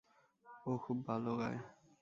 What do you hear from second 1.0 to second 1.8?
ভালো গায়।